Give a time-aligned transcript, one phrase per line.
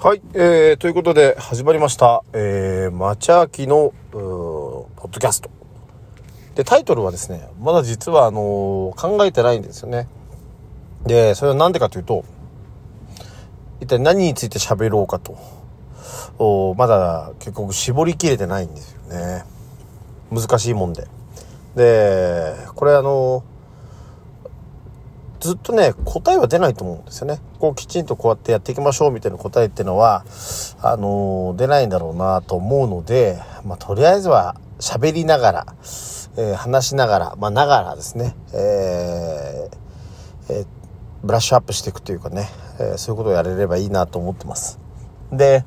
[0.00, 5.50] はい、えー、ということで始まりました、えー、マチャーキの、ーポッドキャスト。
[6.54, 10.06] で、タイトルはですね、まだ実はあのー考えてないんですよね。
[11.04, 12.24] で、それはなんでかというと、
[13.80, 15.36] 一体何について喋ろうかと。
[16.38, 19.42] おまだ結構絞りきれてないんですよね。
[20.30, 21.08] 難しいもんで。
[21.74, 23.57] で、これあのー
[25.40, 27.40] ずっとね、答えは出ないと思うんですよね。
[27.58, 30.24] こうきちんとこうやってやっていきましょうみたいな答えっていうのは、
[30.82, 35.66] あのー出ないんだろうなと思うので、まあ、とりあえずは喋りながら、
[36.36, 40.66] えー話しながら、まあ、ながらですね、えーえー
[41.22, 42.48] ブラッシュアップしていくというかね、
[42.78, 44.78] えそういうことをやれればいいなと思ってます。
[45.32, 45.64] で、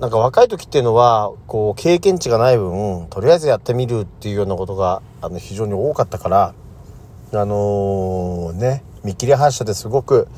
[0.00, 6.54] なんか若い時っていうのは、こう、経験値がない分、とりあえずやってみるっていうようなことが、あの、非常に多かったから、
[7.36, 10.28] あのね、見切り発車ですごく、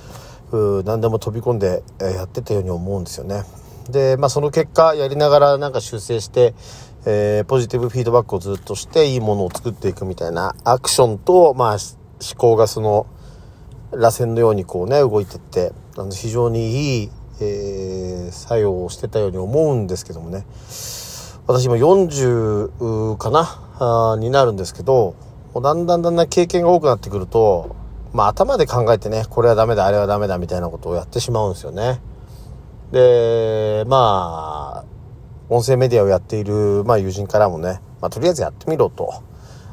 [0.84, 3.42] 何でも飛び込んでやってたように思うんですよね。
[3.90, 6.54] で、まあその結果、やりながらなんか修正して、
[7.04, 11.78] えーポジティブフィードバックをずっとして、いいものを作っていくみたいなアクションと、まあ思
[12.36, 13.06] 考がその、
[13.92, 20.44] 螺旋のようにこうね、動いてって、あの非常にいい、えー作用をしてたように思うんですけどもね。
[21.46, 25.14] 私今40かなになるんですけど、
[25.56, 27.76] もうだんだんだんだん経験が多くなってくると、
[28.12, 32.02] まあ頭で考えてね、これはダメだ、あれはダメだみたいなことをやってしまうんですよね。
[32.92, 34.84] で、まあ、
[35.48, 39.22] 音声メディアをやっている、まあ友人からもね、まあとりあえずやってみろと、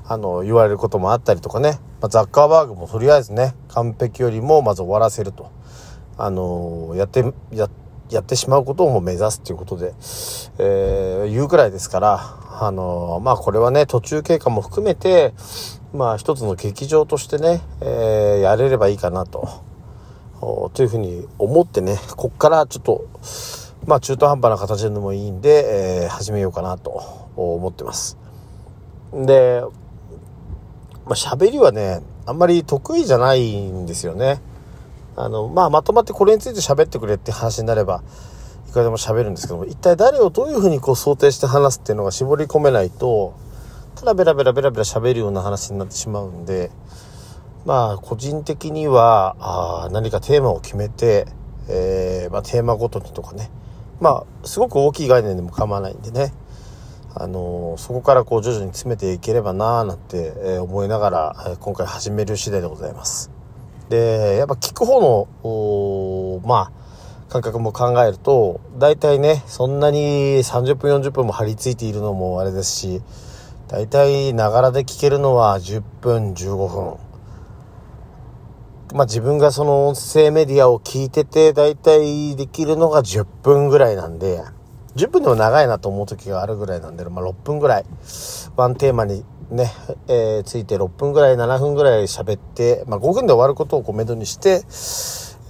[0.05, 5.51] あの、言われることもあったりとかね、まあ、ザッカーバーグもとりあえずね、完璧よりもまず終わらせると。
[6.17, 7.67] あの、やって、や、
[8.13, 9.93] やってしまうことをも目指すということで、
[10.59, 12.19] えー言うくらいですから、
[12.61, 15.33] あの、まあこれはね、途中経過も含めて、
[15.93, 19.49] まあ一つの劇場としてね、えーやれればいいかなと。
[20.73, 23.07] というふうに思ってね、こっからちょっと、
[23.87, 28.17] まあ中途半端な形でもいいんで、えー始めようかなと思ってます。
[29.13, 29.63] で、
[31.05, 34.41] まあ喋りはね、あんまり得意じゃないんですよね。
[35.15, 38.03] あの、まあまとまってこれについて喋ってくれって話になれば、
[38.69, 43.33] いくらでも喋るんですけども、一体誰をどういうふうにこう想定して話すっていうのが絞り込めないと、
[43.95, 46.71] ただベラベラベラベラ喋るような話になってしまうんで、
[47.65, 51.27] まあ個人的にはあー何かテーマを決めて、
[51.69, 53.49] えーまあ、テーマごとにとかね。
[54.01, 56.33] まあすごく大きい概念でも構わないんでね。
[57.15, 63.32] あのーそこからこう徐々に詰めていければなーなんて、思いながら、今回始める次第でございます。
[63.93, 64.99] でやっぱ聞く方
[65.43, 73.01] のまあ感覚も考えると大体ねそんなに30分40分も張り付いているのもあれですし
[73.67, 76.97] 大体ながらで聞けるのは10分15分。
[78.95, 84.43] まあ自分がその音声メディアを聞いてて大体できるのが10分ぐらいなんで
[84.95, 87.85] 10分でも長いなと思う時があるぐらいなんで、まあ、6分ぐらい。
[88.55, 89.71] ワンテーマにね、
[90.07, 94.63] えーついて6分ぐらい7分ぐらい喋って、まあ、5分で終わることをこうめどにして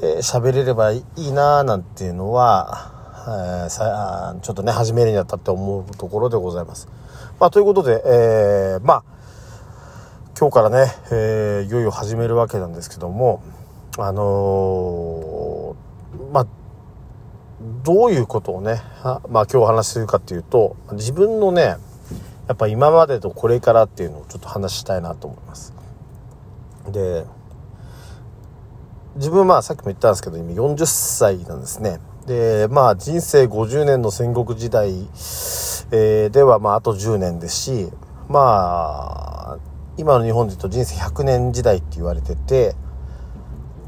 [0.02, 2.92] えー喋、れればいいなーなんていうのは、
[3.26, 6.90] えーさちょっとね始めるにあたって思うところでございます。
[7.40, 9.04] まあ、ということで、えーまあ
[10.38, 13.42] 今日からね、えーいよいよ始めるわけなんですけども
[13.98, 16.48] あのーまあ
[17.84, 18.82] どういうことをね
[19.30, 21.78] まあ今日お話しするかっていうと自分のね
[22.48, 25.74] やっぱ今までとこれからっていうのをちょっと話したいなと思います。
[26.90, 27.26] で
[29.16, 32.00] 自分はまあさっきも言ったんですけど今40歳なんですね。
[32.26, 34.90] でまあ人生50年の戦国時代、
[35.92, 37.90] えーではまああと10年ですし
[38.28, 39.58] まあ
[39.98, 42.76] 今の日本で言うと人生100年時代って言われてて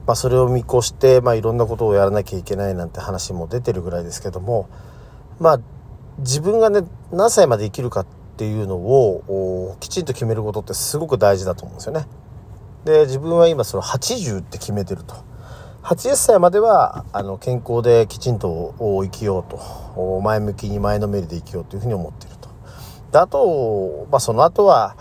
[0.06, 4.70] まあそれを見越してまあいろんなことをやらなきゃいけないなんて話も出てるぐらいですけども
[5.40, 5.60] まあ
[6.20, 8.06] 自分がね何歳まで生きるかっ
[8.38, 12.08] ていうのをきちんと決めることってすごく大事だと思うんですよね。
[12.86, 15.16] で自分は今その80って決めてると。
[15.84, 20.22] 80歳まではあの健康できちんと生きようと。
[20.24, 22.50] 前向きに前のめりで生きようというふうに思ってると。
[23.12, 24.98] であと、まあ、その後は、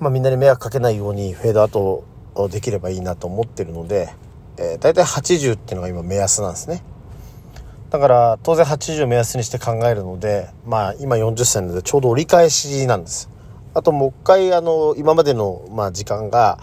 [0.00, 2.04] まあ、みんなに迷惑かけないようにフェードアウト
[2.50, 4.08] できればいいなと思ってるので、
[4.56, 6.82] えー、大体80っていうのが今目安なんですね。
[7.90, 13.30] だから当然80を目安にして考えるのでまあ今40歳なのでちょうど折り返しなんです。
[13.74, 16.58] あともう一回あの今までの、まあ、時間が、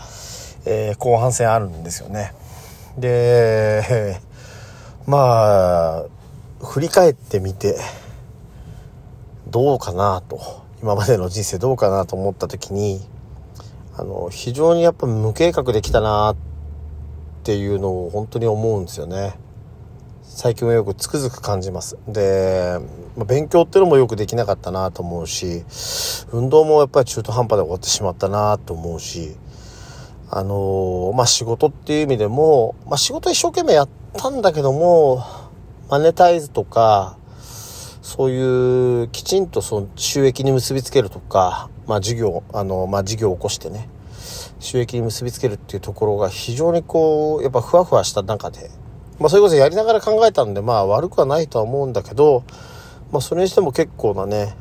[0.66, 2.34] えー後半戦あるんですよね。
[2.98, 4.20] で
[5.08, 6.06] まあ
[6.66, 7.80] 振り返ってみて
[9.48, 10.66] どうかなと。
[10.82, 13.02] 今までの人生どうかなと思った時に
[13.98, 16.36] あの非常にやっぱ無計画できたなっ
[17.44, 19.34] ていうのを本当に思うんですよね。
[20.28, 21.98] 最近はよくつくづく感じます。
[22.08, 22.80] で、
[23.16, 25.64] まあ、勉強っていうのもよくできなかったなと思うし
[26.32, 29.36] 運動もやっぱり中途半端で終わってしまったなと思うし
[30.30, 35.24] あのー、まあ仕事っていう意味でも、まあ仕事一生懸命やったんだけども
[35.90, 37.18] マネタイズとか
[38.06, 43.90] そういうきちんとその収益に結びつけるとか、まあ事業、あの、まあ事業を起こしてね、
[44.60, 48.70] 収益に結びつけるっていうところが非常にこう、やっぱふわふわした中で、
[49.20, 52.44] まあそれこそやりながら考えたんで、まあ悪くはないとは思うんだけど、
[53.12, 54.56] まあそれにしても結構なね、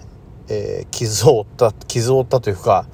[0.48, 2.86] えー、傷を負った、傷を負ったというか、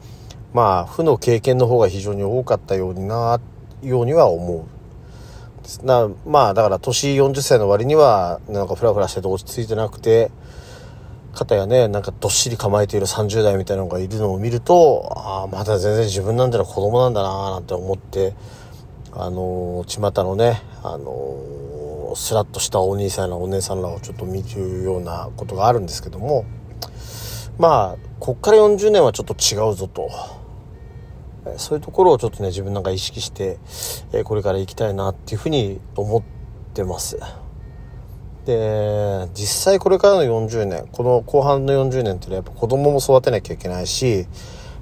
[0.52, 3.40] まあ負の経験の方が非常に多かったようにな、
[3.82, 4.80] ようには思う。
[5.84, 10.30] なまあだから年40歳の割にはなんかフラフラしてて落ち着いてなくて
[11.32, 18.34] 肩やねなんかどっしり構えている30代みたいなのがいるのを見るとああまだ全然自分なんてのは子供なんだなーなんて思って
[19.12, 26.44] あのー、巷のねあのー、スラッとしたお兄さんやお姉さんらをちょっと見るようなことがあるんですけども
[27.58, 30.10] まあこっから40年はちょっと違うぞと。
[31.56, 33.58] そういうところをちょっとね自分なんか意識して、
[34.12, 36.22] えこれから行きたいなっていうふうに思っ
[36.74, 37.18] てます
[38.44, 44.26] で実際これからの40年この後半の40年っていうのはやっぱ子供も育てなきゃいけないし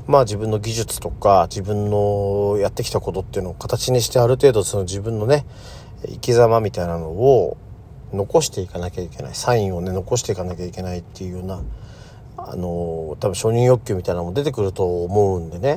[0.09, 5.45] まあ自分の技術とか自分のやってきたことっていうのを形にしてある程度その自分のね
[6.07, 7.59] 生き様みたいなのを
[8.15, 9.35] 残していかなきゃいけない。
[9.35, 11.63] サインをね残していかなきゃいけないっていうような
[12.39, 15.77] あの多分承認欲求みたいなのも出てくると思うんでね。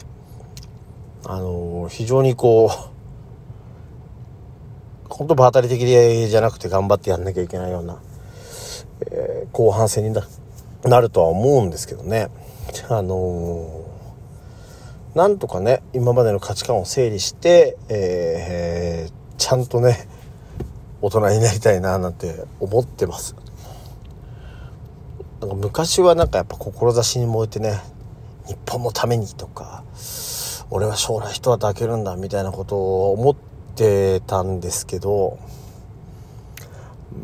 [1.26, 2.92] あの非常にこう
[5.10, 8.02] 本当場当たり的じゃなくて頑張ってやんなきゃいけないような、
[9.12, 10.18] えー、後半戦に
[10.84, 12.30] なるとは思うんですけどね。
[12.90, 13.91] あの、
[15.16, 20.08] なんとかね今までの価値観を整理して、えー、ちゃんとね
[21.02, 23.36] 大人になりたいななんて思ってます。
[25.42, 27.82] なんか昔はなんかやっぱ志に燃えてね
[28.48, 29.84] 日本のためにとか
[30.70, 33.36] 俺は将来一旗開けるんだみたいなことを思っ
[33.76, 35.40] てたんですけど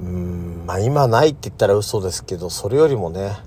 [0.04, 3.38] うんまあ今ないって言ったら嘘ですけどそれよりもね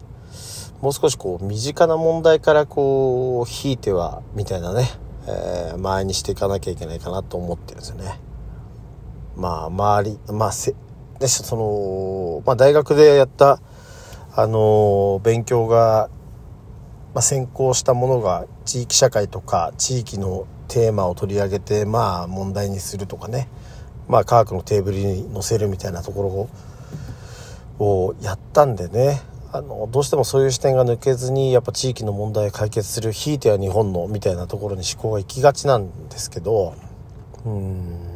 [0.81, 4.89] もう少しこう身近な問題からこう引いてはみたいなね、
[5.27, 8.19] えー、前にしていかなきゃいけないかなと思ってるんですよね。
[9.37, 10.75] まあ周りまあせ
[11.19, 13.61] でその、まあ、大学でやった
[14.35, 16.09] あの、勉強が
[17.15, 23.49] まあ、先行したものが地域社会とか地域のテーマを取り上げてまあ問題にするとかね
[24.09, 26.49] まあ科学のテーブルに載せるみたいなとこ
[27.81, 29.21] ろをやったんでね
[29.53, 36.75] あのどうしてもそういう視点が抜けずにやっぱ地域の問題を解決するひいては日本のみたいなところに思考が行きがちなんですけど
[37.45, 38.07] うん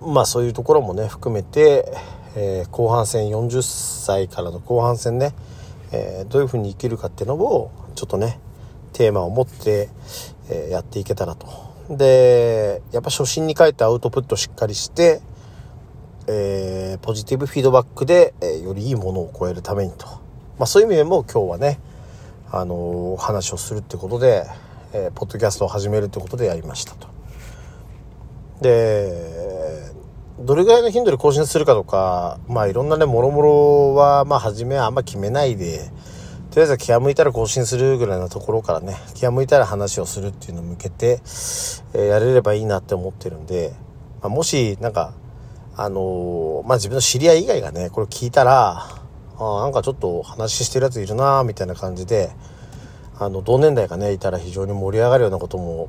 [0.00, 1.92] まあそういうところもね含めて、
[2.36, 5.34] えー、後半戦40歳からの後半戦ね
[5.92, 8.38] えー、どういうふうに生きるかっていうのをちょっとね
[8.92, 9.88] テーマを持って、
[10.50, 11.46] えー、やっていけたらと。
[11.88, 15.20] でやっぱ初心に帰ってアウトプットしっかりして、
[16.28, 20.06] えー、ポジティブフィードバックで、えよりいいものを超えるためにと、
[20.58, 21.78] まあ、そういう意味でも今日はね
[22.50, 24.46] あの話をするってことで、
[24.92, 27.08] えポッドキャストを始めるってことでやりましたと。
[28.60, 29.92] で
[30.38, 35.90] どれぐらいの頻度で更新するかとか、まあいろんなね、もろもろは、まあ初めはあんま決めないで、
[36.50, 41.20] とりあえず気が向いたら更新するぐらいのところからね、気が向いたら話をするっていうのを向けて、
[41.94, 43.72] えー、やれればいいなって思ってるんで、
[44.20, 45.14] まあ、もし、なんか、
[45.76, 48.88] あの、まあ自分の知り合い以外がね、これ聞いたら、
[49.38, 52.30] あなんかちょっと話してるやついるなみたいな感じで、
[53.18, 55.88] あの、同年代がね、いたら非常に盛り上がるようなことも、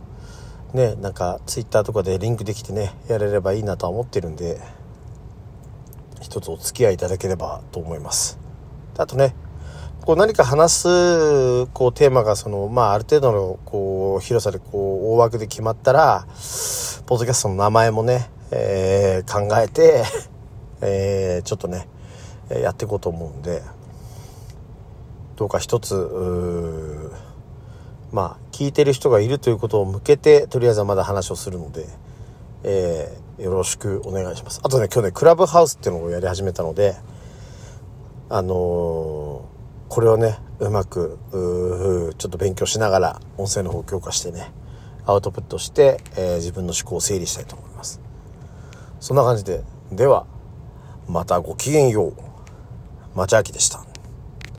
[0.73, 4.59] ねなんかツイッターとかでリンクできてねやれればいいなとは思ってるんで
[6.21, 8.37] 一つお付き合いいただければと思います。
[8.97, 9.35] あとね
[10.01, 16.25] こう何か話すこうテーマがそのまあある程度のこう広さでこう大枠で決まったら
[17.05, 20.03] ポッドキャストの名前もね、えー、考えて
[20.81, 21.87] えー、ちょっとね
[22.49, 23.61] やっていこうと思うんで
[25.35, 27.11] どうか一つ
[28.11, 31.87] まあ聞いてる人がいるということを向けてとりあえずはまだ話をするので、
[32.63, 34.61] えー、よろしくお願いします。
[34.63, 36.95] あとね今日ねクラブハウスっていうのをやり始めたので
[38.29, 38.53] あのー、
[39.89, 41.19] これをねうまく
[42.17, 44.51] ちょっと勉強しながら音声の方を強化してね
[45.05, 47.66] アウトプットして、えー、自分の思考を整理したいと思います。
[48.99, 49.63] そんな感じで。
[49.91, 50.25] では
[51.07, 52.13] またごきげんよう。
[53.15, 53.85] 町明でした。